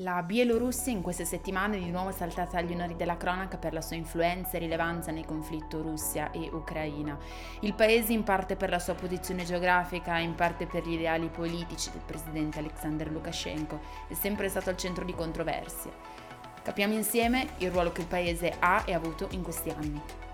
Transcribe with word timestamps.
La 0.00 0.22
Bielorussia 0.22 0.92
in 0.92 1.02
queste 1.02 1.24
settimane 1.24 1.76
è 1.76 1.80
di 1.80 1.90
nuovo 1.90 2.12
saltata 2.12 2.58
agli 2.58 2.72
onori 2.72 2.94
della 2.94 3.16
cronaca 3.16 3.56
per 3.56 3.72
la 3.72 3.80
sua 3.80 3.96
influenza 3.96 4.52
e 4.52 4.60
rilevanza 4.60 5.10
nel 5.10 5.24
conflitto 5.24 5.82
Russia 5.82 6.30
e 6.30 6.48
Ucraina. 6.52 7.18
Il 7.60 7.74
paese 7.74 8.12
in 8.12 8.22
parte 8.22 8.54
per 8.54 8.70
la 8.70 8.78
sua 8.78 8.94
posizione 8.94 9.44
geografica, 9.44 10.18
in 10.18 10.36
parte 10.36 10.66
per 10.66 10.86
gli 10.86 10.92
ideali 10.92 11.26
politici 11.26 11.90
del 11.90 12.02
presidente 12.06 12.60
Alexander 12.60 13.10
Lukashenko, 13.10 13.80
è 14.06 14.14
sempre 14.14 14.48
stato 14.48 14.70
al 14.70 14.76
centro 14.76 15.04
di 15.04 15.14
controversie. 15.14 15.90
Capiamo 16.62 16.94
insieme 16.94 17.48
il 17.58 17.72
ruolo 17.72 17.90
che 17.90 18.02
il 18.02 18.06
paese 18.06 18.54
ha 18.56 18.84
e 18.86 18.92
ha 18.92 18.96
avuto 18.96 19.26
in 19.30 19.42
questi 19.42 19.70
anni. 19.70 20.27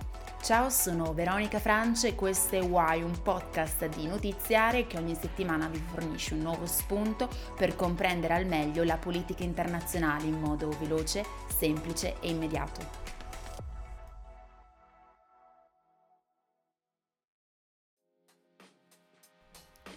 Ciao, 0.44 0.68
sono 0.68 1.14
Veronica 1.14 1.58
Francia 1.58 2.06
e 2.06 2.14
questo 2.14 2.54
è 2.56 2.60
Why, 2.62 3.00
un 3.00 3.22
podcast 3.22 3.88
di 3.88 4.06
notiziare 4.06 4.86
che 4.86 4.98
ogni 4.98 5.14
settimana 5.14 5.68
vi 5.68 5.82
fornisce 5.90 6.34
un 6.34 6.40
nuovo 6.40 6.66
spunto 6.66 7.30
per 7.56 7.74
comprendere 7.74 8.34
al 8.34 8.44
meglio 8.44 8.84
la 8.84 8.98
politica 8.98 9.42
internazionale 9.42 10.26
in 10.26 10.38
modo 10.38 10.68
veloce, 10.78 11.24
semplice 11.48 12.16
e 12.20 12.28
immediato. 12.28 13.03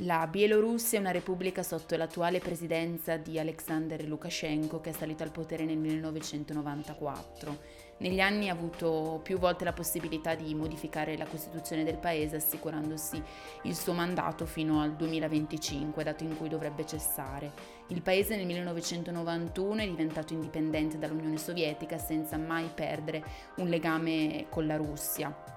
La 0.01 0.27
Bielorussia 0.27 0.99
è 0.99 1.01
una 1.01 1.09
repubblica 1.09 1.63
sotto 1.63 1.97
l'attuale 1.97 2.37
presidenza 2.37 3.17
di 3.17 3.39
Alexander 3.39 4.05
Lukashenko 4.05 4.79
che 4.79 4.91
è 4.91 4.93
salito 4.93 5.23
al 5.23 5.31
potere 5.31 5.65
nel 5.65 5.77
1994. 5.77 7.57
Negli 7.97 8.20
anni 8.20 8.47
ha 8.47 8.53
avuto 8.53 9.20
più 9.23 9.39
volte 9.39 9.63
la 9.63 9.73
possibilità 9.73 10.35
di 10.35 10.53
modificare 10.53 11.17
la 11.17 11.25
Costituzione 11.25 11.83
del 11.83 11.97
paese 11.97 12.35
assicurandosi 12.35 13.20
il 13.63 13.75
suo 13.75 13.93
mandato 13.93 14.45
fino 14.45 14.81
al 14.81 14.95
2025, 14.95 16.03
dato 16.03 16.23
in 16.23 16.37
cui 16.37 16.48
dovrebbe 16.48 16.85
cessare. 16.85 17.51
Il 17.87 18.03
paese 18.03 18.35
nel 18.35 18.45
1991 18.45 19.81
è 19.81 19.87
diventato 19.87 20.31
indipendente 20.34 20.99
dall'Unione 20.99 21.37
Sovietica 21.37 21.98
senza 21.98 22.37
mai 22.37 22.70
perdere 22.71 23.23
un 23.55 23.67
legame 23.67 24.45
con 24.48 24.67
la 24.67 24.76
Russia. 24.76 25.57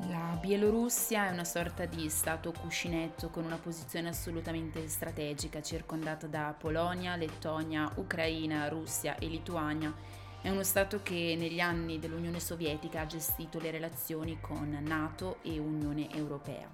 La 0.00 0.36
Bielorussia 0.38 1.28
è 1.28 1.32
una 1.32 1.44
sorta 1.44 1.86
di 1.86 2.10
stato 2.10 2.52
cuscinetto 2.52 3.30
con 3.30 3.44
una 3.44 3.56
posizione 3.56 4.10
assolutamente 4.10 4.86
strategica, 4.88 5.62
circondata 5.62 6.26
da 6.26 6.54
Polonia, 6.56 7.16
Lettonia, 7.16 7.90
Ucraina, 7.94 8.68
Russia 8.68 9.16
e 9.16 9.26
Lituania. 9.26 9.90
È 10.42 10.50
uno 10.50 10.62
Stato 10.64 11.00
che 11.02 11.34
negli 11.38 11.60
anni 11.60 11.98
dell'Unione 11.98 12.40
Sovietica 12.40 13.00
ha 13.00 13.06
gestito 13.06 13.58
le 13.58 13.70
relazioni 13.70 14.38
con 14.38 14.68
Nato 14.82 15.38
e 15.40 15.58
Unione 15.58 16.12
Europea. 16.14 16.68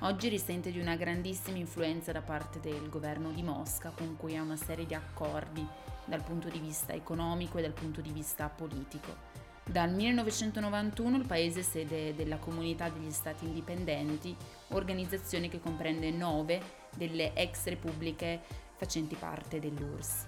Oggi 0.00 0.28
risente 0.28 0.70
di 0.70 0.78
una 0.78 0.96
grandissima 0.96 1.56
influenza 1.56 2.12
da 2.12 2.20
parte 2.20 2.60
del 2.60 2.90
governo 2.90 3.30
di 3.30 3.42
Mosca, 3.42 3.88
con 3.88 4.16
cui 4.18 4.36
ha 4.36 4.42
una 4.42 4.56
serie 4.56 4.84
di 4.84 4.94
accordi 4.94 5.66
dal 6.04 6.22
punto 6.22 6.50
di 6.50 6.58
vista 6.58 6.92
economico 6.92 7.56
e 7.56 7.62
dal 7.62 7.72
punto 7.72 8.02
di 8.02 8.12
vista 8.12 8.50
politico. 8.50 9.35
Dal 9.68 9.92
1991 9.92 11.16
il 11.16 11.26
paese 11.26 11.60
è 11.60 11.62
sede 11.64 12.14
della 12.14 12.38
Comunità 12.38 12.88
degli 12.88 13.10
Stati 13.10 13.46
Indipendenti, 13.46 14.34
organizzazione 14.68 15.48
che 15.48 15.58
comprende 15.58 16.08
nove 16.12 16.62
delle 16.96 17.34
ex 17.34 17.66
repubbliche 17.66 18.40
facenti 18.76 19.16
parte 19.16 19.58
dell'URSS. 19.58 20.26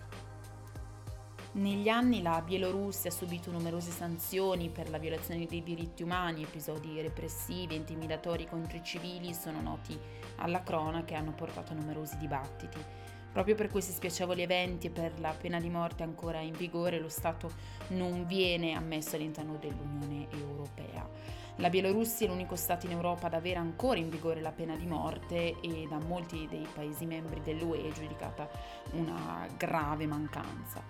Negli 1.52 1.88
anni 1.88 2.20
la 2.20 2.42
Bielorussia 2.42 3.10
ha 3.10 3.12
subito 3.12 3.52
numerose 3.52 3.92
sanzioni 3.92 4.70
per 4.70 4.90
la 4.90 4.98
violazione 4.98 5.46
dei 5.46 5.62
diritti 5.62 6.02
umani, 6.02 6.42
episodi 6.42 7.00
repressivi 7.00 7.74
e 7.74 7.78
intimidatori 7.78 8.44
contro 8.48 8.76
i 8.76 8.82
civili 8.82 9.32
sono 9.32 9.60
noti 9.60 9.96
alla 10.38 10.64
cronaca 10.64 11.14
e 11.14 11.16
hanno 11.16 11.32
portato 11.32 11.72
a 11.72 11.76
numerosi 11.76 12.16
dibattiti. 12.16 12.78
Proprio 13.32 13.54
per 13.54 13.68
questi 13.68 13.92
spiacevoli 13.92 14.42
eventi 14.42 14.86
e 14.88 14.90
per 14.90 15.20
la 15.20 15.34
pena 15.38 15.60
di 15.60 15.68
morte 15.68 16.02
ancora 16.02 16.40
in 16.40 16.54
vigore, 16.54 16.98
lo 16.98 17.08
Stato 17.08 17.52
non 17.88 18.26
viene 18.26 18.72
ammesso 18.72 19.16
all'interno 19.16 19.56
dell'Unione 19.60 20.28
Europea. 20.30 21.08
La 21.56 21.70
Bielorussia 21.70 22.26
è 22.26 22.30
l'unico 22.30 22.56
Stato 22.56 22.86
in 22.86 22.92
Europa 22.92 23.26
ad 23.26 23.34
avere 23.34 23.58
ancora 23.58 23.98
in 23.98 24.08
vigore 24.08 24.40
la 24.40 24.52
pena 24.52 24.76
di 24.76 24.86
morte 24.86 25.60
e 25.60 25.86
da 25.88 25.98
molti 25.98 26.46
dei 26.48 26.66
Paesi 26.72 27.04
membri 27.04 27.42
dell'UE 27.42 27.88
è 27.88 27.92
giudicata 27.92 28.48
una 28.92 29.46
grave 29.56 30.06
mancanza. 30.06 30.82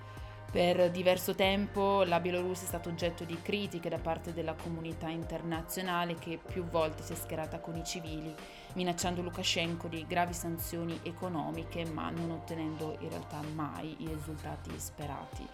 Per 0.50 0.90
diverso 0.90 1.34
tempo 1.34 2.04
la 2.04 2.20
Bielorussia 2.20 2.64
è 2.64 2.68
stata 2.68 2.88
oggetto 2.88 3.24
di 3.24 3.38
critiche 3.42 3.90
da 3.90 3.98
parte 3.98 4.32
della 4.32 4.54
comunità 4.54 5.08
internazionale 5.08 6.14
che 6.14 6.38
più 6.38 6.64
volte 6.64 7.02
si 7.02 7.12
è 7.12 7.16
schierata 7.16 7.58
con 7.58 7.76
i 7.76 7.84
civili, 7.84 8.34
minacciando 8.72 9.20
Lukashenko 9.20 9.88
di 9.88 10.06
gravi 10.08 10.32
sanzioni 10.32 11.00
economiche, 11.02 11.84
ma 11.84 12.08
non 12.08 12.30
ottenendo 12.30 12.96
in 13.00 13.10
realtà 13.10 13.42
mai 13.54 13.94
i 13.98 14.08
risultati 14.08 14.70
sperati. 14.78 15.46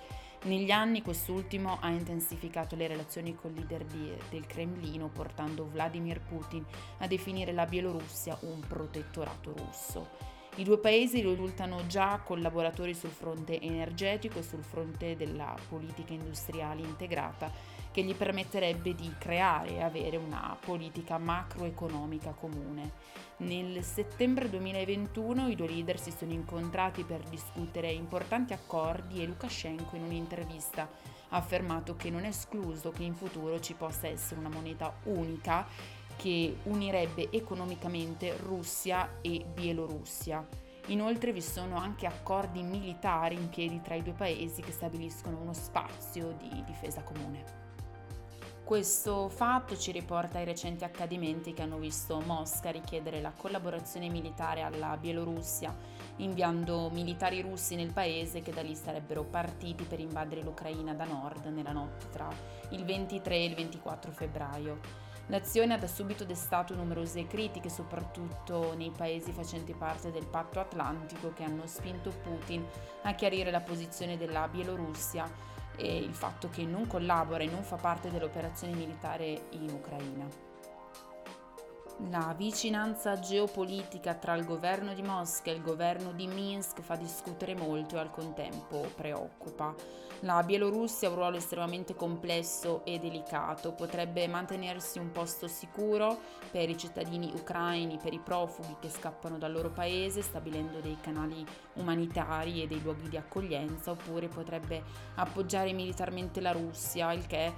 Negli 0.45 0.71
anni 0.71 1.03
quest'ultimo 1.03 1.79
ha 1.81 1.89
intensificato 1.89 2.77
le 2.77 2.87
relazioni 2.87 3.35
col 3.35 3.53
leader 3.53 3.83
di, 3.85 4.13
del 4.31 4.47
Cremlino, 4.47 5.09
portando 5.09 5.69
Vladimir 5.69 6.21
Putin 6.21 6.65
a 6.99 7.09
definire 7.09 7.51
la 7.51 7.67
Bielorussia 7.67 8.39
un 8.43 8.61
protettorato 8.61 9.55
russo. 9.57 10.34
I 10.57 10.63
due 10.63 10.79
paesi 10.79 11.21
risultano 11.21 11.85
già 11.89 12.21
collaboratori 12.23 12.95
sul 12.95 13.11
fronte 13.11 13.61
energetico 13.61 14.39
e 14.39 14.43
sul 14.45 14.63
fronte 14.63 15.17
della 15.17 15.53
politica 15.69 16.13
industriale 16.13 16.81
integrata 16.81 17.51
che 17.91 18.03
gli 18.03 18.15
permetterebbe 18.15 18.95
di 18.95 19.13
creare 19.19 19.71
e 19.71 19.83
avere 19.83 20.17
una 20.17 20.57
politica 20.59 21.19
macroeconomica 21.19 22.31
comune. 22.33 22.93
Nel 23.39 23.83
settembre 23.83 24.49
2021 24.49 25.49
i 25.49 25.57
due 25.57 25.67
leader 25.67 25.99
si 25.99 26.13
sono 26.17 26.33
incontrati 26.33 27.03
per 27.03 27.21
discutere 27.29 27.91
importanti 27.91 28.53
accordi 28.53 29.23
e 29.23 29.27
Lukashenko 29.27 29.97
in 29.97 30.05
un'intervista 30.05 30.89
ha 31.31 31.37
affermato 31.37 31.97
che 31.97 32.11
non 32.11 32.25
è 32.25 32.29
escluso 32.29 32.91
che 32.91 33.03
in 33.03 33.15
futuro 33.15 33.59
ci 33.59 33.75
possa 33.75 34.07
essere 34.07 34.39
una 34.39 34.49
moneta 34.49 34.95
unica 35.05 35.67
che 36.17 36.59
unirebbe 36.65 37.31
economicamente 37.31 38.37
Russia 38.37 39.19
e 39.21 39.45
Bielorussia. 39.53 40.47
Inoltre 40.89 41.33
vi 41.33 41.41
sono 41.41 41.77
anche 41.77 42.07
accordi 42.07 42.63
militari 42.63 43.37
in 43.37 43.49
piedi 43.49 43.81
tra 43.81 43.95
i 43.95 44.03
due 44.03 44.13
paesi 44.13 44.61
che 44.61 44.73
stabiliscono 44.73 45.41
uno 45.41 45.55
spazio 45.55 46.33
di 46.39 46.63
difesa 46.67 47.03
comune. 47.03 47.63
Questo 48.65 49.29
fatto 49.29 49.77
ci 49.77 49.93
riporta 49.93 50.39
ai 50.39 50.47
recenti 50.47 50.85
accadimenti 50.85 51.53
che 51.53 51.61
hanno 51.61 51.77
visto 51.77 52.19
Mosca 52.21 52.71
richiedere 52.71 53.21
la 53.21 53.31
collaborazione 53.37 54.09
militare 54.09 54.63
alla 54.63 54.97
Bielorussia, 54.97 55.77
inviando 56.17 56.89
militari 56.89 57.43
russi 57.43 57.75
nel 57.75 57.93
paese 57.93 58.41
che 58.41 58.53
da 58.53 58.63
lì 58.63 58.75
sarebbero 58.75 59.23
partiti 59.23 59.85
per 59.85 60.01
invadere 60.01 60.43
l'Ucraina 60.43 60.95
da 60.95 61.05
nord 61.05 61.45
nella 61.49 61.73
notte 61.73 62.09
tra 62.09 62.27
il 62.71 62.87
23 62.87 63.35
e 63.35 63.45
il 63.45 63.55
24 63.55 64.13
febbraio. 64.13 64.81
L'azione 65.29 65.75
ha 65.75 65.79
da 65.79 65.87
subito 65.87 66.25
destato 66.25 66.75
numerose 66.75 67.27
critiche, 67.27 67.71
soprattutto 67.71 68.75
nei 68.75 68.91
paesi 68.91 69.33
facenti 69.33 69.73
parte 69.73 70.11
del 70.11 70.27
patto 70.27 70.61
atlantico, 70.61 71.33
che 71.33 71.45
hanno 71.45 71.67
spinto 71.67 72.11
Putin 72.11 72.65
a 73.03 73.15
chiarire 73.15 73.51
la 73.51 73.61
posizione 73.61 74.19
della 74.19 74.47
Bielorussia 74.49 75.53
e 75.77 75.97
il 75.97 76.15
fatto 76.15 76.51
che 76.51 76.65
non 76.65 76.87
collabora 76.87 77.43
e 77.43 77.49
non 77.49 77.63
fa 77.63 77.77
parte 77.77 78.11
dell'operazione 78.11 78.75
militare 78.75 79.47
in 79.51 79.71
Ucraina. 79.71 80.53
La 82.11 82.35
vicinanza 82.37 83.21
geopolitica 83.21 84.15
tra 84.15 84.35
il 84.35 84.45
governo 84.45 84.95
di 84.95 85.03
Mosca 85.03 85.51
e 85.51 85.55
il 85.55 85.63
governo 85.63 86.13
di 86.13 86.27
Minsk 86.27 86.81
fa 86.83 86.97
discutere 86.97 87.55
molto 87.55 87.95
e 87.97 88.01
al 88.01 88.11
contempo 88.11 88.81
preoccupa. 88.97 89.73
La 90.25 90.43
Bielorussia 90.43 91.07
ha 91.07 91.11
un 91.11 91.19
ruolo 91.19 91.37
estremamente 91.37 91.95
complesso 91.95 92.83
e 92.87 92.99
delicato, 92.99 93.73
potrebbe 93.73 94.27
mantenersi 94.27 94.99
un 94.99 95.13
posto 95.13 95.47
sicuro 95.49 96.19
per 96.51 96.71
i 96.71 96.79
cittadini 96.79 97.31
ucraini, 97.35 97.99
per 98.03 98.15
i 98.15 98.21
profughi 98.21 98.75
che 98.81 98.89
scappano 98.89 99.37
dal 99.37 99.53
loro 99.53 99.69
paese, 99.69 100.23
stabilendo 100.23 100.81
dei 100.81 100.97
canali 100.99 101.45
umanitari 101.75 102.63
e 102.63 102.67
dei 102.67 102.81
luoghi 102.81 103.11
di 103.11 103.19
accoglienza, 103.19 103.91
oppure 103.91 104.29
potrebbe 104.29 104.83
appoggiare 105.17 105.75
militarmente 105.75 106.41
la 106.41 106.53
Russia, 106.53 107.13
il 107.13 107.27
che 107.27 107.53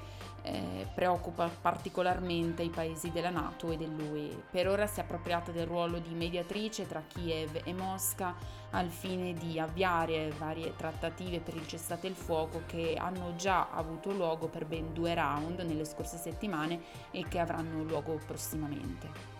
eh, 0.47 0.87
preoccupa 0.95 1.49
particolarmente 1.49 2.63
i 2.63 2.71
paesi 2.71 3.11
della 3.11 3.31
Nato 3.31 3.71
e 3.71 3.77
dell'UE. 3.77 4.45
Per 4.51 4.69
ora 4.69 4.87
si 4.87 5.01
è 5.01 5.03
appropriata 5.03 5.51
del 5.51 5.67
ruolo 5.67 5.99
di 5.99 6.15
mediatrice 6.15 6.87
tra 6.87 7.03
Kiev 7.07 7.61
e 7.65 7.73
Mosca 7.73 8.35
al 8.71 8.89
fine 8.89 9.33
di 9.33 9.59
avviare 9.59 10.33
varie 10.39 10.75
trattative 10.77 11.41
per 11.41 11.55
il 11.55 11.67
cessate 11.67 12.07
il 12.07 12.15
fuoco 12.15 12.63
che 12.67 12.95
hanno 12.99 13.35
già 13.37 13.71
avuto 13.71 14.13
luogo 14.13 14.49
per 14.49 14.67
ben 14.67 14.93
due 14.93 15.15
round 15.15 15.61
nelle 15.61 15.85
scorse 15.85 16.17
settimane 16.17 16.81
e 17.11 17.27
che 17.29 17.39
avranno 17.39 17.83
luogo 17.83 18.21
prossimamente. 18.25 19.36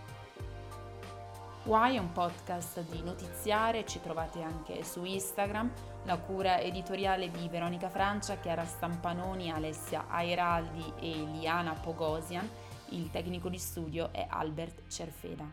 Why 1.67 1.95
è 1.95 1.97
un 1.97 2.13
podcast 2.13 2.79
di 2.89 3.03
notiziare, 3.03 3.85
ci 3.85 3.99
trovate 3.99 4.41
anche 4.41 4.85
su 4.85 5.03
Instagram, 5.03 5.69
la 6.05 6.17
cura 6.17 6.61
editoriale 6.61 7.29
di 7.29 7.49
Veronica 7.49 7.89
Francia, 7.89 8.37
Chiara 8.37 8.63
Stampanoni, 8.63 9.51
Alessia 9.51 10.05
Airaldi 10.07 10.93
e 11.01 11.25
Liana 11.25 11.73
Pogosian, 11.73 12.49
il 12.91 13.09
tecnico 13.11 13.49
di 13.49 13.57
studio 13.57 14.13
è 14.13 14.25
Albert 14.29 14.87
Cerfeda. 14.87 15.43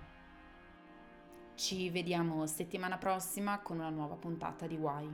Ci 1.57 1.91
vediamo 1.91 2.47
settimana 2.47 2.97
prossima 2.97 3.59
con 3.59 3.81
una 3.81 3.91
nuova 3.91 4.15
puntata 4.15 4.69
di 4.69 4.77
Why. 4.77 5.13